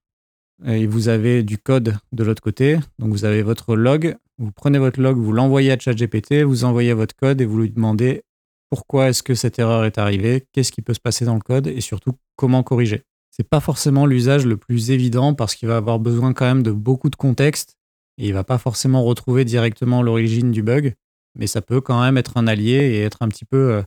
et 0.65 0.87
vous 0.87 1.09
avez 1.09 1.43
du 1.43 1.59
code 1.59 1.97
de 2.13 2.25
l'autre 2.25 2.43
côté. 2.43 2.79
Donc 2.99 3.11
vous 3.11 3.25
avez 3.25 3.43
votre 3.43 3.77
log. 3.77 4.17
Vous 4.39 4.51
prenez 4.51 4.79
votre 4.79 5.01
log, 5.01 5.17
vous 5.17 5.33
l'envoyez 5.33 5.71
à 5.71 5.79
ChatGPT, 5.79 6.43
vous 6.43 6.65
envoyez 6.65 6.93
votre 6.93 7.15
code 7.15 7.41
et 7.41 7.45
vous 7.45 7.61
lui 7.61 7.71
demandez 7.71 8.23
pourquoi 8.69 9.09
est-ce 9.09 9.23
que 9.23 9.37
cette 9.37 9.61
erreur 9.61 9.85
est 9.85 9.99
arrivée, 9.99 10.47
qu'est-ce 10.53 10.73
qui 10.73 10.83
peut 10.83 10.95
se 10.95 11.01
passer 11.01 11.25
dans 11.25 11.35
le 11.35 11.41
code 11.41 11.69
et 11.69 11.81
surtout 11.81 12.15
comment 12.35 12.65
corriger. 12.65 13.05
C'est 13.31 13.49
pas 13.49 13.61
forcément 13.61 14.07
l'usage 14.07 14.47
le 14.47 14.57
plus 14.57 14.91
évident 14.91 15.35
parce 15.35 15.55
qu'il 15.55 15.69
va 15.69 15.77
avoir 15.77 16.01
besoin 16.01 16.33
quand 16.33 16.47
même 16.47 16.65
de 16.65 16.73
beaucoup 16.73 17.11
de 17.11 17.17
contexte 17.17 17.77
et 18.19 18.29
il 18.29 18.33
va 18.33 18.45
pas 18.45 18.59
forcément 18.59 19.03
retrouver 19.03 19.45
directement 19.45 20.03
l'origine 20.03 20.53
du 20.53 20.63
bug, 20.63 20.95
mais 21.35 21.47
ça 21.47 21.61
peut 21.61 21.81
quand 21.81 22.01
même 22.01 22.17
être 22.17 22.37
un 22.37 22.47
allié 22.47 22.73
et 22.73 23.03
être 23.03 23.23
un 23.23 23.29
petit 23.29 23.45
peu 23.45 23.73
euh, 23.73 23.83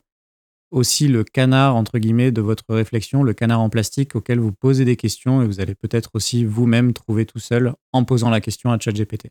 aussi 0.72 1.08
le 1.08 1.24
canard 1.24 1.76
entre 1.76 1.98
guillemets 1.98 2.32
de 2.32 2.42
votre 2.42 2.64
réflexion, 2.70 3.24
le 3.24 3.34
canard 3.34 3.62
en 3.62 3.70
plastique 3.70 4.16
auquel 4.16 4.40
vous 4.40 4.52
posez 4.52 4.86
des 4.86 4.96
questions 4.96 5.42
et 5.42 5.46
vous 5.46 5.60
allez 5.60 5.76
peut-être 5.76 6.12
aussi 6.14 6.44
vous-même 6.44 6.94
trouver 6.94 7.26
tout 7.26 7.40
seul 7.40 7.74
en 7.94 8.04
posant 8.04 8.30
la 8.30 8.42
question 8.42 8.72
à 8.72 8.80
ChatGPT. 8.80 9.30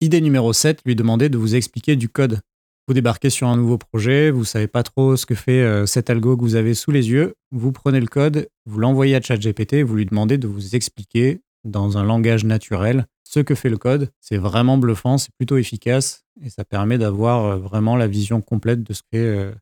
Idée 0.00 0.20
numéro 0.20 0.52
7, 0.52 0.82
lui 0.84 0.94
demander 0.94 1.28
de 1.28 1.38
vous 1.38 1.56
expliquer 1.56 1.96
du 1.96 2.08
code. 2.08 2.40
Vous 2.86 2.94
débarquez 2.94 3.30
sur 3.30 3.48
un 3.48 3.56
nouveau 3.56 3.76
projet, 3.76 4.30
vous 4.30 4.44
savez 4.44 4.68
pas 4.68 4.82
trop 4.82 5.16
ce 5.16 5.26
que 5.26 5.34
fait 5.34 5.60
euh, 5.60 5.84
cet 5.84 6.08
algo 6.08 6.36
que 6.36 6.42
vous 6.42 6.54
avez 6.54 6.72
sous 6.72 6.90
les 6.90 7.10
yeux, 7.10 7.34
vous 7.50 7.72
prenez 7.72 8.00
le 8.00 8.06
code, 8.06 8.48
vous 8.64 8.78
l'envoyez 8.78 9.16
à 9.16 9.20
ChatGPT, 9.20 9.82
vous 9.82 9.96
lui 9.96 10.06
demandez 10.06 10.38
de 10.38 10.46
vous 10.46 10.74
expliquer 10.74 11.42
dans 11.68 11.98
un 11.98 12.04
langage 12.04 12.44
naturel 12.44 13.06
ce 13.24 13.40
que 13.40 13.54
fait 13.54 13.68
le 13.68 13.76
code. 13.76 14.10
C'est 14.20 14.38
vraiment 14.38 14.78
bluffant, 14.78 15.18
c'est 15.18 15.34
plutôt 15.36 15.58
efficace 15.58 16.24
et 16.42 16.48
ça 16.48 16.64
permet 16.64 16.96
d'avoir 16.98 17.44
euh, 17.44 17.56
vraiment 17.58 17.96
la 17.96 18.06
vision 18.06 18.40
complète 18.40 18.82
de 18.82 18.92
ce 18.94 19.02
qu'est 19.10 19.18
euh, 19.18 19.52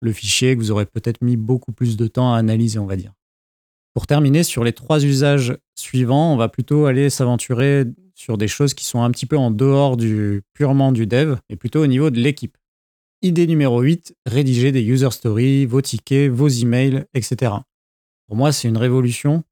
le 0.00 0.12
fichier 0.12 0.54
que 0.54 0.60
vous 0.60 0.70
aurez 0.70 0.86
peut-être 0.86 1.22
mis 1.22 1.36
beaucoup 1.36 1.72
plus 1.72 1.96
de 1.96 2.06
temps 2.06 2.32
à 2.32 2.38
analyser, 2.38 2.78
on 2.78 2.86
va 2.86 2.96
dire. 2.96 3.12
Pour 3.94 4.06
terminer, 4.06 4.42
sur 4.42 4.62
les 4.62 4.72
trois 4.72 5.04
usages 5.04 5.56
suivants, 5.74 6.32
on 6.34 6.36
va 6.36 6.48
plutôt 6.48 6.86
aller 6.86 7.10
s'aventurer 7.10 7.86
sur 8.14 8.38
des 8.38 8.46
choses 8.46 8.74
qui 8.74 8.84
sont 8.84 9.02
un 9.02 9.10
petit 9.10 9.26
peu 9.26 9.36
en 9.36 9.50
dehors 9.50 9.96
du 9.96 10.42
purement 10.54 10.92
du 10.92 11.06
dev 11.06 11.36
et 11.48 11.56
plutôt 11.56 11.82
au 11.82 11.86
niveau 11.86 12.10
de 12.10 12.20
l'équipe. 12.20 12.56
Idée 13.22 13.46
numéro 13.46 13.80
8, 13.80 14.14
rédiger 14.26 14.70
des 14.70 14.82
user 14.82 15.10
stories, 15.10 15.66
vos 15.66 15.80
tickets, 15.80 16.30
vos 16.30 16.48
emails, 16.48 17.06
etc. 17.14 17.54
Pour 18.26 18.36
moi, 18.36 18.52
c'est 18.52 18.68
une 18.68 18.76
révolution 18.76 19.42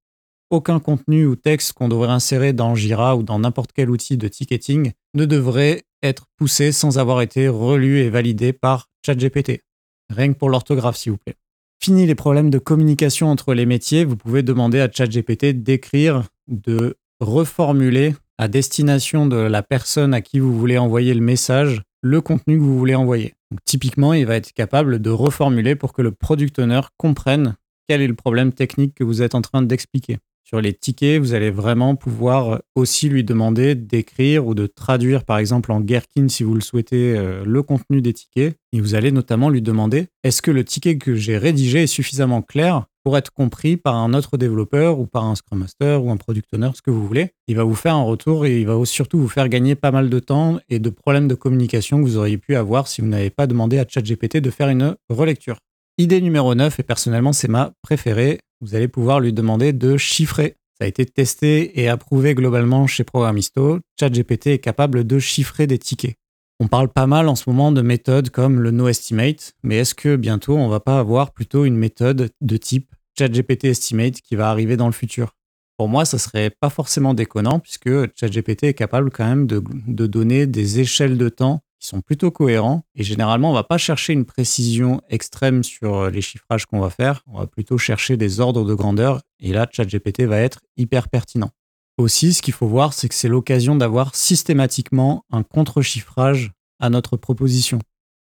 aucun 0.51 0.79
contenu 0.81 1.27
ou 1.27 1.37
texte 1.37 1.73
qu'on 1.73 1.89
devrait 1.89 2.09
insérer 2.09 2.53
dans 2.53 2.75
Jira 2.75 3.17
ou 3.17 3.23
dans 3.23 3.39
n'importe 3.39 3.73
quel 3.73 3.91
outil 3.91 4.17
de 4.17 4.29
ticketing 4.29 4.93
ne 5.15 5.25
devrait 5.25 5.83
être 6.03 6.27
poussé 6.37 6.73
sans 6.73 6.99
avoir 6.99 7.23
été 7.23 7.49
relu 7.49 7.99
et 8.01 8.11
validé 8.11 8.53
par 8.53 8.89
ChatGPT. 9.05 9.63
Rien 10.11 10.33
que 10.33 10.39
pour 10.39 10.51
l'orthographe, 10.51 10.97
s'il 10.97 11.13
vous 11.13 11.19
plaît. 11.19 11.37
Fini 11.83 12.07
les 12.07 12.15
problèmes 12.15 12.51
de 12.51 12.59
communication 12.59 13.31
entre 13.31 13.55
les 13.55 13.67
métiers, 13.67 14.05
vous 14.05 14.17
pouvez 14.17 14.43
demander 14.43 14.81
à 14.81 14.91
ChatGPT 14.91 15.63
d'écrire, 15.63 16.25
de 16.49 16.97
reformuler 17.21 18.15
à 18.39 18.49
destination 18.49 19.27
de 19.27 19.37
la 19.37 19.63
personne 19.63 20.15
à 20.15 20.21
qui 20.21 20.39
vous 20.39 20.59
voulez 20.59 20.79
envoyer 20.79 21.15
le 21.15 21.21
message 21.21 21.83
le 22.05 22.21
contenu 22.21 22.59
que 22.59 22.63
vous 22.63 22.79
voulez 22.79 22.95
envoyer. 22.95 23.35
typiquement, 23.65 24.13
il 24.13 24.27
va 24.27 24.37
être 24.37 24.53
capable 24.53 25.01
de 25.01 25.11
reformuler 25.11 25.75
pour 25.75 25.95
que 25.95 26.03
le 26.03 26.13
product 26.13 26.59
owner 26.59 26.81
comprenne 26.99 27.57
quel 27.89 28.03
est 28.03 28.07
le 28.07 28.15
problème 28.15 28.53
technique 28.53 28.95
que 28.95 29.05
vous 29.05 29.23
êtes 29.23 29.35
en 29.35 29.41
train 29.41 29.63
d'expliquer. 29.63 30.19
Sur 30.55 30.61
les 30.61 30.73
tickets, 30.73 31.21
vous 31.21 31.35
allez 31.35 31.51
vraiment 31.51 31.97
pouvoir 31.97 32.63
aussi 32.77 33.09
lui 33.09 33.25
demander 33.25 33.75
d'écrire 33.75 34.47
ou 34.47 34.55
de 34.55 34.69
traduire, 34.69 35.25
par 35.25 35.39
exemple 35.39 35.73
en 35.73 35.81
Gherkin, 35.81 36.29
si 36.29 36.45
vous 36.45 36.55
le 36.55 36.61
souhaitez, 36.61 37.17
euh, 37.17 37.43
le 37.45 37.65
contenu 37.65 38.01
des 38.01 38.13
tickets. 38.13 38.57
Et 38.73 38.81
vous 38.81 38.95
allez 38.95 39.11
notamment 39.11 39.49
lui 39.49 39.63
demander 39.63 40.07
est-ce 40.23 40.43
que 40.43 40.53
le 40.53 40.63
ticket 40.63 40.97
que 40.97 41.17
j'ai 41.17 41.39
rédigé 41.39 41.83
est 41.83 41.87
suffisamment 41.89 42.41
clair 42.41 42.85
pour 43.03 43.19
être 43.19 43.33
compris 43.33 43.77
par 43.77 43.97
un 43.97 44.15
autre 44.15 44.37
développeur 44.37 45.01
ou 45.01 45.07
par 45.07 45.25
un 45.25 45.35
Scrum 45.35 45.59
Master 45.59 46.05
ou 46.05 46.13
un 46.13 46.17
Product 46.17 46.47
Owner, 46.55 46.71
ce 46.73 46.83
que 46.83 46.93
vous 46.93 47.05
voulez? 47.05 47.31
Il 47.49 47.57
va 47.57 47.65
vous 47.65 47.75
faire 47.75 47.97
un 47.97 48.05
retour 48.05 48.47
et 48.47 48.61
il 48.61 48.67
va 48.69 48.77
surtout 48.85 49.19
vous 49.19 49.29
faire 49.29 49.49
gagner 49.49 49.75
pas 49.75 49.91
mal 49.91 50.09
de 50.09 50.19
temps 50.21 50.61
et 50.69 50.79
de 50.79 50.89
problèmes 50.89 51.27
de 51.27 51.35
communication 51.35 51.99
que 51.99 52.05
vous 52.05 52.17
auriez 52.17 52.39
pu 52.39 52.55
avoir 52.55 52.87
si 52.87 53.01
vous 53.01 53.09
n'avez 53.09 53.31
pas 53.31 53.49
demandé 53.49 53.81
à 53.81 53.87
ChatGPT 53.89 54.37
de 54.37 54.51
faire 54.51 54.69
une 54.69 54.95
relecture. 55.09 55.57
Idée 55.97 56.21
numéro 56.21 56.57
9, 56.57 56.81
et 56.81 56.83
personnellement 56.83 57.33
c'est 57.33 57.47
ma 57.47 57.73
préférée, 57.81 58.41
vous 58.61 58.75
allez 58.75 58.89
pouvoir 58.89 59.21
lui 59.21 59.33
demander 59.33 59.73
de 59.73 59.97
chiffrer. 59.97 60.57
Ça 60.79 60.85
a 60.85 60.89
été 60.89 61.07
testé 61.07 61.81
et 61.81 61.89
approuvé 61.89 62.35
globalement 62.35 62.87
chez 62.87 63.05
Programisto. 63.05 63.79
ChatGPT 63.99 64.49
est 64.49 64.59
capable 64.59 65.05
de 65.05 65.19
chiffrer 65.19 65.67
des 65.67 65.79
tickets. 65.79 66.17
On 66.61 66.69
parle 66.69 66.89
pas 66.89 67.07
mal 67.07 67.29
en 67.29 67.35
ce 67.35 67.49
moment 67.49 67.73
de 67.73 67.83
méthodes 67.83 68.31
comme 68.31 68.61
le 68.61 68.71
no 68.71 68.89
estimate, 68.89 69.55
mais 69.63 69.77
est-ce 69.77 69.95
que 69.95 70.17
bientôt 70.17 70.57
on 70.57 70.69
va 70.69 70.81
pas 70.81 70.99
avoir 70.99 71.33
plutôt 71.33 71.65
une 71.65 71.77
méthode 71.77 72.31
de 72.41 72.57
type 72.57 72.95
ChatGPT 73.19 73.65
estimate 73.67 74.21
qui 74.21 74.37
va 74.37 74.51
arriver 74.51 74.77
dans 74.77 74.87
le 74.87 74.93
futur? 74.93 75.35
Pour 75.77 75.89
moi, 75.89 76.05
ça 76.05 76.19
serait 76.19 76.51
pas 76.51 76.71
forcément 76.71 77.15
déconnant 77.15 77.59
puisque 77.59 77.91
ChatGPT 78.15 78.65
est 78.65 78.75
capable 78.75 79.11
quand 79.11 79.27
même 79.27 79.47
de 79.47 80.07
donner 80.07 80.47
des 80.47 80.81
échelles 80.81 81.19
de 81.19 81.29
temps 81.29 81.63
sont 81.87 82.01
plutôt 82.01 82.31
cohérents 82.31 82.85
et 82.95 83.03
généralement 83.03 83.51
on 83.51 83.55
va 83.55 83.65
pas 83.65 83.79
chercher 83.79 84.13
une 84.13 84.25
précision 84.25 85.01
extrême 85.09 85.63
sur 85.63 86.11
les 86.11 86.21
chiffrages 86.21 86.67
qu'on 86.67 86.81
va 86.81 86.91
faire, 86.91 87.23
on 87.27 87.39
va 87.39 87.47
plutôt 87.47 87.79
chercher 87.79 88.17
des 88.17 88.41
ordres 88.41 88.65
de 88.65 88.75
grandeur 88.75 89.21
et 89.41 89.53
là 89.53 89.69
ChatGPT 89.71 90.23
va 90.23 90.39
être 90.39 90.61
hyper 90.77 91.09
pertinent. 91.09 91.51
Aussi, 91.97 92.35
ce 92.35 92.43
qu'il 92.43 92.55
faut 92.55 92.67
voir, 92.67 92.93
c'est 92.93 93.09
que 93.09 93.15
c'est 93.15 93.29
l'occasion 93.29 93.77
d'avoir 93.77 94.17
systématiquement 94.17 95.25
un 95.31 95.45
contre-chiffrage 95.45 96.51
à 96.81 96.91
notre 96.91 97.17
proposition. 97.17 97.79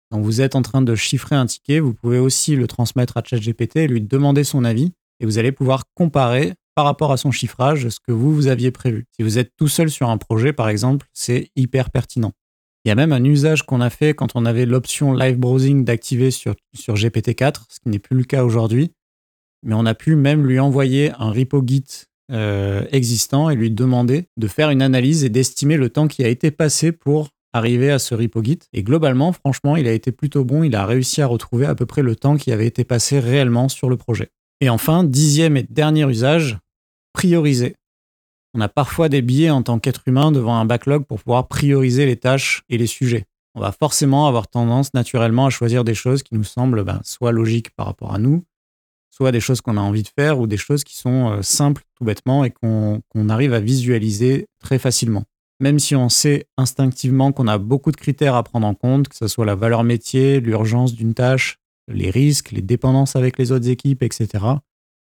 Quand 0.09 0.19
vous 0.19 0.41
êtes 0.41 0.55
en 0.55 0.63
train 0.63 0.81
de 0.81 0.95
chiffrer 0.95 1.35
un 1.35 1.45
ticket, 1.45 1.79
vous 1.79 1.93
pouvez 1.93 2.17
aussi 2.17 2.55
le 2.55 2.65
transmettre 2.65 3.17
à 3.17 3.23
ChatGPT 3.23 3.87
lui 3.87 4.01
demander 4.01 4.43
son 4.43 4.63
avis, 4.63 4.91
et 5.19 5.25
vous 5.25 5.37
allez 5.37 5.51
pouvoir 5.51 5.83
comparer 5.93 6.53
par 6.73 6.85
rapport 6.85 7.11
à 7.11 7.17
son 7.17 7.31
chiffrage 7.31 7.87
ce 7.89 7.99
que 7.99 8.11
vous, 8.11 8.33
vous 8.33 8.47
aviez 8.47 8.71
prévu. 8.71 9.05
Si 9.15 9.21
vous 9.21 9.37
êtes 9.37 9.51
tout 9.55 9.67
seul 9.67 9.91
sur 9.91 10.09
un 10.09 10.17
projet, 10.17 10.53
par 10.53 10.67
exemple, 10.67 11.05
c'est 11.13 11.51
hyper 11.55 11.91
pertinent. 11.91 12.31
Il 12.83 12.89
y 12.89 12.91
a 12.91 12.95
même 12.95 13.11
un 13.11 13.23
usage 13.23 13.63
qu'on 13.63 13.79
a 13.79 13.91
fait 13.91 14.15
quand 14.15 14.31
on 14.35 14.45
avait 14.45 14.65
l'option 14.65 15.13
live 15.13 15.37
browsing 15.37 15.85
d'activer 15.85 16.31
sur, 16.31 16.55
sur 16.73 16.95
GPT-4, 16.95 17.63
ce 17.69 17.79
qui 17.79 17.89
n'est 17.89 17.99
plus 17.99 18.17
le 18.17 18.23
cas 18.23 18.43
aujourd'hui. 18.43 18.91
Mais 19.63 19.75
on 19.75 19.85
a 19.85 19.93
pu 19.93 20.15
même 20.15 20.47
lui 20.47 20.59
envoyer 20.59 21.11
un 21.19 21.31
repo 21.31 21.63
Git 21.65 22.05
euh, 22.31 22.83
existant 22.91 23.49
et 23.51 23.55
lui 23.55 23.69
demander 23.69 24.25
de 24.37 24.47
faire 24.47 24.71
une 24.71 24.81
analyse 24.81 25.23
et 25.23 25.29
d'estimer 25.29 25.77
le 25.77 25.89
temps 25.89 26.07
qui 26.07 26.23
a 26.23 26.27
été 26.27 26.49
passé 26.49 26.91
pour 26.91 27.29
arriver 27.53 27.91
à 27.91 27.99
ce 27.99 28.15
repo 28.15 28.43
Git. 28.43 28.59
Et 28.73 28.81
globalement, 28.81 29.31
franchement, 29.31 29.75
il 29.75 29.87
a 29.87 29.91
été 29.91 30.11
plutôt 30.11 30.43
bon. 30.43 30.63
Il 30.63 30.75
a 30.75 30.87
réussi 30.87 31.21
à 31.21 31.27
retrouver 31.27 31.67
à 31.67 31.75
peu 31.75 31.85
près 31.85 32.01
le 32.01 32.15
temps 32.15 32.37
qui 32.37 32.51
avait 32.51 32.65
été 32.65 32.83
passé 32.83 33.19
réellement 33.19 33.69
sur 33.69 33.89
le 33.89 33.97
projet. 33.97 34.29
Et 34.59 34.69
enfin, 34.69 35.03
dixième 35.03 35.55
et 35.55 35.63
dernier 35.69 36.09
usage, 36.09 36.57
prioriser. 37.13 37.75
On 38.53 38.61
a 38.61 38.67
parfois 38.67 39.07
des 39.07 39.21
biais 39.21 39.49
en 39.49 39.63
tant 39.63 39.79
qu'être 39.79 40.07
humain 40.07 40.31
devant 40.31 40.55
un 40.55 40.65
backlog 40.65 41.05
pour 41.05 41.19
pouvoir 41.19 41.47
prioriser 41.47 42.05
les 42.05 42.17
tâches 42.17 42.63
et 42.69 42.77
les 42.77 42.87
sujets. 42.87 43.25
On 43.55 43.61
va 43.61 43.71
forcément 43.71 44.27
avoir 44.27 44.47
tendance 44.47 44.93
naturellement 44.93 45.45
à 45.45 45.49
choisir 45.49 45.83
des 45.83 45.93
choses 45.93 46.23
qui 46.23 46.35
nous 46.35 46.43
semblent 46.43 46.83
ben, 46.83 47.01
soit 47.03 47.31
logiques 47.31 47.71
par 47.71 47.85
rapport 47.85 48.13
à 48.13 48.17
nous, 48.17 48.43
soit 49.09 49.31
des 49.31 49.39
choses 49.39 49.61
qu'on 49.61 49.77
a 49.77 49.81
envie 49.81 50.03
de 50.03 50.09
faire 50.09 50.39
ou 50.39 50.47
des 50.47 50.57
choses 50.57 50.83
qui 50.83 50.97
sont 50.97 51.31
euh, 51.31 51.41
simples 51.41 51.83
tout 51.95 52.05
bêtement 52.05 52.43
et 52.43 52.51
qu'on 52.51 53.01
arrive 53.29 53.53
à 53.53 53.59
visualiser 53.59 54.47
très 54.59 54.79
facilement. 54.79 55.23
Même 55.59 55.79
si 55.79 55.95
on 55.95 56.09
sait 56.09 56.47
instinctivement 56.57 57.31
qu'on 57.31 57.47
a 57.47 57.57
beaucoup 57.57 57.91
de 57.91 57.97
critères 57.97 58.35
à 58.35 58.43
prendre 58.43 58.65
en 58.65 58.73
compte, 58.73 59.09
que 59.09 59.15
ce 59.15 59.27
soit 59.27 59.45
la 59.45 59.55
valeur 59.55 59.83
métier, 59.83 60.39
l'urgence 60.39 60.93
d'une 60.93 61.13
tâche, 61.13 61.57
les 61.87 62.09
risques, 62.09 62.51
les 62.51 62.61
dépendances 62.61 63.15
avec 63.15 63.37
les 63.37 63.51
autres 63.51 63.69
équipes, 63.69 64.01
etc., 64.01 64.27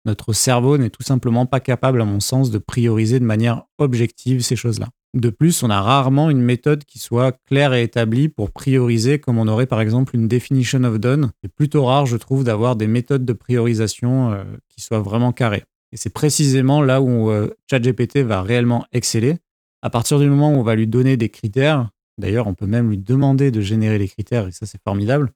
notre 0.04 0.32
cerveau 0.32 0.78
n'est 0.78 0.90
tout 0.90 1.02
simplement 1.02 1.46
pas 1.46 1.60
capable, 1.60 2.00
à 2.00 2.04
mon 2.04 2.20
sens, 2.20 2.50
de 2.50 2.58
prioriser 2.58 3.20
de 3.20 3.24
manière 3.24 3.64
objective 3.78 4.40
ces 4.40 4.56
choses-là. 4.56 4.88
De 5.14 5.28
plus, 5.28 5.62
on 5.62 5.68
a 5.68 5.80
rarement 5.80 6.30
une 6.30 6.40
méthode 6.40 6.84
qui 6.84 6.98
soit 6.98 7.32
claire 7.46 7.74
et 7.74 7.82
établie 7.82 8.28
pour 8.28 8.50
prioriser 8.50 9.18
comme 9.18 9.36
on 9.36 9.46
aurait 9.46 9.66
par 9.66 9.82
exemple 9.82 10.16
une 10.16 10.26
definition 10.26 10.82
of 10.84 10.98
done. 10.98 11.32
C'est 11.42 11.52
plutôt 11.52 11.84
rare, 11.84 12.06
je 12.06 12.16
trouve, 12.16 12.44
d'avoir 12.44 12.76
des 12.76 12.86
méthodes 12.86 13.26
de 13.26 13.32
priorisation 13.34 14.32
euh, 14.32 14.44
qui 14.70 14.80
soient 14.80 15.00
vraiment 15.00 15.32
carrées. 15.32 15.64
Et 15.92 15.98
c'est 15.98 16.12
précisément 16.12 16.80
là 16.80 17.02
où 17.02 17.30
euh, 17.30 17.50
ChatGPT 17.70 18.18
va 18.18 18.40
réellement 18.40 18.86
exceller. 18.92 19.36
À 19.82 19.90
partir 19.90 20.18
du 20.18 20.28
moment 20.28 20.50
où 20.50 20.56
on 20.56 20.62
va 20.62 20.76
lui 20.76 20.86
donner 20.86 21.18
des 21.18 21.28
critères, 21.28 21.90
d'ailleurs 22.16 22.46
on 22.46 22.54
peut 22.54 22.66
même 22.66 22.88
lui 22.88 22.98
demander 22.98 23.50
de 23.50 23.60
générer 23.60 23.98
les 23.98 24.08
critères, 24.08 24.48
et 24.48 24.52
ça 24.52 24.64
c'est 24.64 24.80
formidable, 24.82 25.30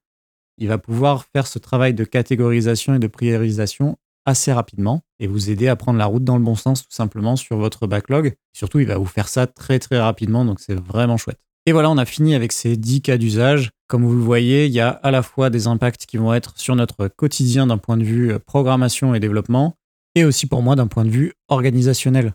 il 0.56 0.68
va 0.68 0.78
pouvoir 0.78 1.24
faire 1.24 1.46
ce 1.46 1.58
travail 1.58 1.92
de 1.92 2.04
catégorisation 2.04 2.94
et 2.94 2.98
de 2.98 3.08
priorisation 3.08 3.98
assez 4.26 4.52
rapidement 4.52 5.02
et 5.18 5.26
vous 5.26 5.48
aider 5.50 5.68
à 5.68 5.76
prendre 5.76 5.98
la 5.98 6.06
route 6.06 6.24
dans 6.24 6.36
le 6.36 6.42
bon 6.42 6.54
sens 6.54 6.82
tout 6.82 6.94
simplement 6.94 7.36
sur 7.36 7.56
votre 7.56 7.86
backlog. 7.86 8.34
Surtout, 8.52 8.80
il 8.80 8.86
va 8.86 8.98
vous 8.98 9.06
faire 9.06 9.28
ça 9.28 9.46
très 9.46 9.78
très 9.78 9.98
rapidement, 9.98 10.44
donc 10.44 10.60
c'est 10.60 10.78
vraiment 10.78 11.16
chouette. 11.16 11.40
Et 11.64 11.72
voilà, 11.72 11.90
on 11.90 11.98
a 11.98 12.04
fini 12.04 12.34
avec 12.34 12.52
ces 12.52 12.76
10 12.76 13.02
cas 13.02 13.16
d'usage. 13.16 13.70
Comme 13.88 14.04
vous 14.04 14.14
le 14.14 14.22
voyez, 14.22 14.66
il 14.66 14.72
y 14.72 14.80
a 14.80 14.88
à 14.88 15.10
la 15.10 15.22
fois 15.22 15.50
des 15.50 15.66
impacts 15.66 16.06
qui 16.06 16.16
vont 16.16 16.34
être 16.34 16.58
sur 16.58 16.76
notre 16.76 17.08
quotidien 17.08 17.66
d'un 17.66 17.78
point 17.78 17.96
de 17.96 18.04
vue 18.04 18.32
euh, 18.32 18.38
programmation 18.38 19.14
et 19.14 19.20
développement, 19.20 19.76
et 20.14 20.24
aussi 20.24 20.46
pour 20.46 20.62
moi 20.62 20.76
d'un 20.76 20.86
point 20.86 21.04
de 21.04 21.10
vue 21.10 21.32
organisationnel. 21.48 22.32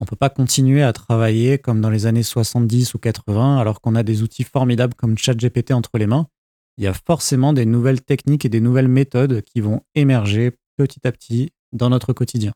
On 0.00 0.04
ne 0.04 0.08
peut 0.08 0.16
pas 0.16 0.30
continuer 0.30 0.82
à 0.82 0.92
travailler 0.92 1.58
comme 1.58 1.80
dans 1.80 1.90
les 1.90 2.06
années 2.06 2.22
70 2.22 2.94
ou 2.94 2.98
80 2.98 3.58
alors 3.58 3.80
qu'on 3.80 3.96
a 3.96 4.04
des 4.04 4.22
outils 4.22 4.44
formidables 4.44 4.94
comme 4.94 5.18
ChatGPT 5.18 5.72
entre 5.72 5.98
les 5.98 6.06
mains. 6.06 6.28
Il 6.76 6.84
y 6.84 6.86
a 6.86 6.94
forcément 6.94 7.52
des 7.52 7.66
nouvelles 7.66 8.02
techniques 8.02 8.44
et 8.44 8.48
des 8.48 8.60
nouvelles 8.60 8.86
méthodes 8.86 9.42
qui 9.42 9.60
vont 9.60 9.80
émerger 9.96 10.52
petit 10.78 11.06
à 11.06 11.12
petit 11.12 11.50
dans 11.72 11.90
notre 11.90 12.12
quotidien. 12.12 12.52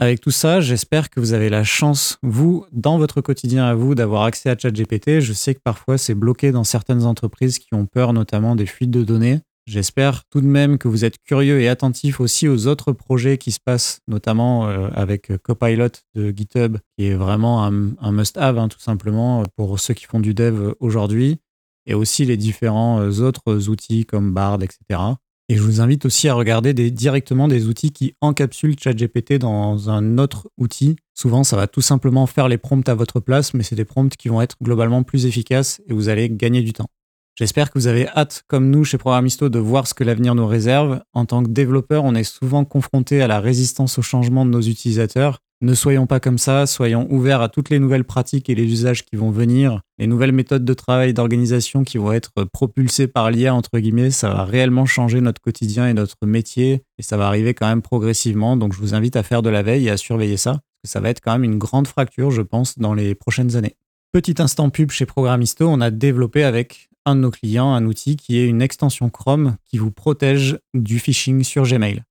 Avec 0.00 0.20
tout 0.20 0.30
ça, 0.30 0.60
j'espère 0.60 1.10
que 1.10 1.18
vous 1.18 1.32
avez 1.32 1.50
la 1.50 1.64
chance, 1.64 2.18
vous, 2.22 2.64
dans 2.72 2.98
votre 2.98 3.20
quotidien 3.20 3.64
à 3.64 3.74
vous, 3.74 3.94
d'avoir 3.94 4.22
accès 4.22 4.48
à 4.48 4.56
ChatGPT. 4.56 5.20
Je 5.20 5.32
sais 5.32 5.54
que 5.54 5.60
parfois 5.62 5.98
c'est 5.98 6.14
bloqué 6.14 6.52
dans 6.52 6.64
certaines 6.64 7.04
entreprises 7.04 7.58
qui 7.58 7.74
ont 7.74 7.86
peur 7.86 8.12
notamment 8.12 8.54
des 8.54 8.66
fuites 8.66 8.92
de 8.92 9.02
données. 9.02 9.40
J'espère 9.66 10.24
tout 10.30 10.40
de 10.40 10.46
même 10.46 10.78
que 10.78 10.88
vous 10.88 11.04
êtes 11.04 11.18
curieux 11.24 11.60
et 11.60 11.68
attentif 11.68 12.20
aussi 12.20 12.48
aux 12.48 12.68
autres 12.68 12.92
projets 12.92 13.36
qui 13.36 13.52
se 13.52 13.58
passent, 13.62 14.00
notamment 14.08 14.66
euh, 14.68 14.88
avec 14.94 15.30
Copilot 15.42 15.90
de 16.14 16.30
GitHub, 16.30 16.78
qui 16.96 17.06
est 17.06 17.14
vraiment 17.14 17.64
un, 17.64 18.12
must-have, 18.12 18.56
hein, 18.56 18.68
tout 18.68 18.80
simplement, 18.80 19.42
pour 19.56 19.78
ceux 19.78 19.92
qui 19.92 20.06
font 20.06 20.20
du 20.20 20.32
dev 20.32 20.72
aujourd'hui, 20.80 21.36
et 21.84 21.92
aussi 21.94 22.24
les 22.24 22.38
différents 22.38 23.00
euh, 23.00 23.20
autres 23.20 23.68
outils 23.68 24.06
comme 24.06 24.32
Bard, 24.32 24.62
etc. 24.62 25.00
Et 25.50 25.56
je 25.56 25.62
vous 25.62 25.80
invite 25.80 26.04
aussi 26.04 26.28
à 26.28 26.34
regarder 26.34 26.74
directement 26.74 27.48
des 27.48 27.68
outils 27.68 27.90
qui 27.90 28.14
encapsulent 28.20 28.78
ChatGPT 28.78 29.38
dans 29.38 29.88
un 29.88 30.18
autre 30.18 30.50
outil. 30.58 30.96
Souvent, 31.14 31.42
ça 31.42 31.56
va 31.56 31.66
tout 31.66 31.80
simplement 31.80 32.26
faire 32.26 32.48
les 32.48 32.58
prompts 32.58 32.88
à 32.88 32.94
votre 32.94 33.18
place, 33.18 33.54
mais 33.54 33.62
c'est 33.62 33.74
des 33.74 33.86
prompts 33.86 34.14
qui 34.14 34.28
vont 34.28 34.42
être 34.42 34.56
globalement 34.62 35.02
plus 35.04 35.24
efficaces 35.24 35.80
et 35.88 35.94
vous 35.94 36.10
allez 36.10 36.28
gagner 36.28 36.60
du 36.60 36.74
temps. 36.74 36.90
J'espère 37.38 37.70
que 37.70 37.78
vous 37.78 37.86
avez 37.86 38.08
hâte, 38.08 38.42
comme 38.48 38.68
nous 38.68 38.82
chez 38.82 38.98
Programisto, 38.98 39.48
de 39.48 39.60
voir 39.60 39.86
ce 39.86 39.94
que 39.94 40.02
l'avenir 40.02 40.34
nous 40.34 40.46
réserve. 40.46 41.00
En 41.12 41.24
tant 41.24 41.44
que 41.44 41.48
développeur, 41.48 42.02
on 42.02 42.16
est 42.16 42.24
souvent 42.24 42.64
confronté 42.64 43.22
à 43.22 43.28
la 43.28 43.38
résistance 43.38 43.96
au 43.98 44.02
changement 44.02 44.44
de 44.44 44.50
nos 44.50 44.60
utilisateurs 44.60 45.38
ne 45.60 45.74
soyons 45.74 46.06
pas 46.06 46.20
comme 46.20 46.38
ça, 46.38 46.66
soyons 46.66 47.08
ouverts 47.10 47.40
à 47.40 47.48
toutes 47.48 47.70
les 47.70 47.80
nouvelles 47.80 48.04
pratiques 48.04 48.48
et 48.48 48.54
les 48.54 48.64
usages 48.64 49.04
qui 49.04 49.16
vont 49.16 49.30
venir, 49.30 49.80
les 49.98 50.06
nouvelles 50.06 50.32
méthodes 50.32 50.64
de 50.64 50.74
travail, 50.74 51.12
d'organisation 51.14 51.82
qui 51.82 51.98
vont 51.98 52.12
être 52.12 52.44
propulsées 52.52 53.08
par 53.08 53.30
l'IA, 53.30 53.54
entre 53.54 53.78
guillemets, 53.78 54.12
ça 54.12 54.28
va 54.28 54.44
réellement 54.44 54.86
changer 54.86 55.20
notre 55.20 55.40
quotidien 55.40 55.88
et 55.88 55.94
notre 55.94 56.24
métier, 56.24 56.84
et 56.98 57.02
ça 57.02 57.16
va 57.16 57.26
arriver 57.26 57.54
quand 57.54 57.66
même 57.66 57.82
progressivement, 57.82 58.56
donc 58.56 58.72
je 58.72 58.78
vous 58.78 58.94
invite 58.94 59.16
à 59.16 59.24
faire 59.24 59.42
de 59.42 59.50
la 59.50 59.62
veille 59.62 59.88
et 59.88 59.90
à 59.90 59.96
surveiller 59.96 60.36
ça, 60.36 60.52
parce 60.52 60.62
que 60.84 60.88
ça 60.90 61.00
va 61.00 61.10
être 61.10 61.20
quand 61.20 61.32
même 61.32 61.44
une 61.44 61.58
grande 61.58 61.88
fracture, 61.88 62.30
je 62.30 62.42
pense, 62.42 62.78
dans 62.78 62.94
les 62.94 63.16
prochaines 63.16 63.56
années. 63.56 63.74
Petit 64.12 64.40
instant 64.40 64.70
pub 64.70 64.90
chez 64.90 65.06
Programisto, 65.06 65.68
on 65.68 65.80
a 65.80 65.90
développé 65.90 66.44
avec 66.44 66.88
un 67.08 67.16
de 67.16 67.20
nos 67.20 67.30
clients 67.30 67.72
un 67.72 67.86
outil 67.86 68.16
qui 68.16 68.38
est 68.38 68.46
une 68.46 68.62
extension 68.62 69.08
Chrome 69.10 69.56
qui 69.64 69.78
vous 69.78 69.90
protège 69.90 70.58
du 70.74 70.98
phishing 70.98 71.42
sur 71.42 71.64
Gmail. 71.64 72.04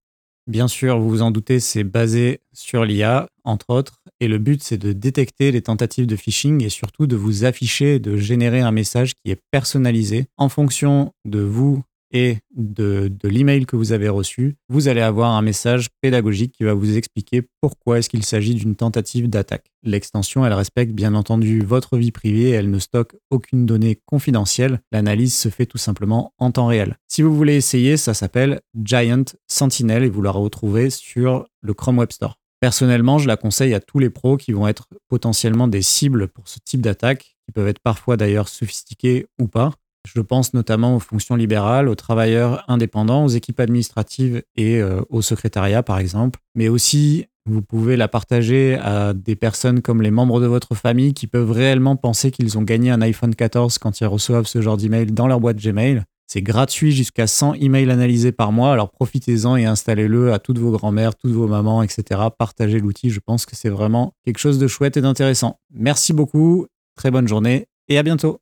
Bien 0.47 0.67
sûr, 0.67 0.99
vous 0.99 1.09
vous 1.09 1.21
en 1.21 1.31
doutez, 1.31 1.59
c'est 1.59 1.83
basé 1.83 2.39
sur 2.53 2.85
l'IA, 2.85 3.27
entre 3.43 3.69
autres, 3.69 4.01
et 4.19 4.27
le 4.27 4.37
but, 4.37 4.63
c'est 4.63 4.77
de 4.77 4.93
détecter 4.93 5.51
les 5.51 5.61
tentatives 5.61 6.07
de 6.07 6.15
phishing 6.15 6.63
et 6.63 6.69
surtout 6.69 7.05
de 7.05 7.17
vous 7.17 7.43
afficher, 7.43 7.99
de 7.99 8.15
générer 8.15 8.61
un 8.61 8.71
message 8.71 9.13
qui 9.15 9.31
est 9.31 9.41
personnalisé 9.51 10.27
en 10.37 10.47
fonction 10.47 11.13
de 11.25 11.41
vous 11.41 11.83
et 12.11 12.37
de, 12.55 13.11
l'email 13.23 13.65
que 13.65 13.75
vous 13.75 13.91
avez 13.91 14.09
reçu, 14.09 14.55
vous 14.69 14.87
allez 14.87 15.01
avoir 15.01 15.31
un 15.31 15.41
message 15.41 15.87
pédagogique 16.01 16.53
qui 16.53 16.63
va 16.63 16.73
vous 16.73 16.97
expliquer 16.97 17.43
pourquoi 17.61 17.99
est-ce 17.99 18.09
qu'il 18.09 18.23
s'agit 18.23 18.55
d'une 18.55 18.75
tentative 18.75 19.29
d'attaque. 19.29 19.71
L'extension, 19.83 20.45
elle 20.45 20.53
respecte 20.53 20.93
bien 20.93 21.15
entendu 21.15 21.61
votre 21.61 21.97
vie 21.97 22.11
privée, 22.11 22.49
elle 22.49 22.69
ne 22.69 22.79
stocke 22.79 23.15
aucune 23.29 23.65
donnée 23.65 23.99
confidentielle, 24.05 24.81
l'analyse 24.91 25.35
se 25.35 25.49
fait 25.49 25.65
tout 25.65 25.77
simplement 25.77 26.33
en 26.37 26.51
temps 26.51 26.67
réel. 26.67 26.97
Si 27.07 27.21
vous 27.21 27.35
voulez 27.35 27.55
essayer, 27.55 27.97
ça 27.97 28.13
s'appelle 28.13 28.61
Giant 28.83 29.23
Sentinel 29.47 30.03
et 30.03 30.09
vous 30.09 30.21
la 30.21 30.31
retrouvez 30.31 30.89
sur 30.89 31.47
le 31.61 31.73
Chrome 31.73 31.99
Web 31.99 32.11
Store. 32.11 32.37
Personnellement, 32.59 33.19
je 33.19 33.27
la 33.27 33.37
conseille 33.37 33.73
à 33.75 33.79
tous 33.79 33.99
les 33.99 34.09
pros 34.09 34.35
qui 34.35 34.51
vont 34.51 34.67
être 34.67 34.87
potentiellement 35.09 35.67
des 35.67 35.83
cibles 35.83 36.27
pour 36.27 36.47
ce 36.47 36.57
type 36.63 36.81
d'attaque, 36.81 37.37
qui 37.45 37.51
peuvent 37.53 37.67
être 37.67 37.79
parfois 37.79 38.17
d'ailleurs 38.17 38.49
sophistiquées 38.49 39.27
ou 39.39 39.47
pas. 39.47 39.73
Je 40.05 40.21
pense 40.21 40.53
notamment 40.53 40.95
aux 40.95 40.99
fonctions 40.99 41.35
libérales, 41.35 41.89
aux 41.89 41.95
travailleurs 41.95 42.63
indépendants, 42.67 43.25
aux 43.25 43.29
équipes 43.29 43.59
administratives 43.59 44.41
et 44.55 44.81
euh, 44.81 45.01
au 45.09 45.21
secrétariat, 45.21 45.83
par 45.83 45.99
exemple. 45.99 46.39
Mais 46.55 46.69
aussi, 46.69 47.25
vous 47.47 47.61
pouvez 47.61 47.95
la 47.95 48.07
partager 48.07 48.75
à 48.75 49.13
des 49.13 49.35
personnes 49.35 49.81
comme 49.81 50.01
les 50.01 50.11
membres 50.11 50.41
de 50.41 50.47
votre 50.47 50.75
famille 50.75 51.13
qui 51.13 51.27
peuvent 51.27 51.51
réellement 51.51 51.95
penser 51.95 52.31
qu'ils 52.31 52.57
ont 52.57 52.63
gagné 52.63 52.91
un 52.91 53.01
iPhone 53.01 53.35
14 53.35 53.77
quand 53.77 53.99
ils 53.99 54.05
reçoivent 54.05 54.47
ce 54.47 54.61
genre 54.61 54.77
d'email 54.77 55.07
dans 55.07 55.27
leur 55.27 55.39
boîte 55.39 55.57
Gmail. 55.57 56.03
C'est 56.27 56.41
gratuit 56.41 56.91
jusqu'à 56.91 57.25
100 57.25 57.53
emails 57.53 57.89
analysés 57.89 58.33
par 58.33 58.51
mois, 58.51 58.73
alors 58.73 58.91
profitez-en 58.91 59.55
et 59.55 59.65
installez-le 59.65 60.33
à 60.33 60.39
toutes 60.39 60.59
vos 60.59 60.71
grand-mères, 60.71 61.15
toutes 61.15 61.31
vos 61.31 61.47
mamans, 61.47 61.83
etc. 61.83 62.19
Partagez 62.37 62.79
l'outil, 62.79 63.11
je 63.11 63.21
pense 63.21 63.45
que 63.45 63.55
c'est 63.55 63.69
vraiment 63.69 64.13
quelque 64.25 64.39
chose 64.39 64.59
de 64.59 64.67
chouette 64.67 64.97
et 64.97 65.01
d'intéressant. 65.01 65.59
Merci 65.73 66.11
beaucoup, 66.11 66.67
très 66.97 67.11
bonne 67.11 67.29
journée 67.29 67.67
et 67.87 67.97
à 67.97 68.03
bientôt. 68.03 68.41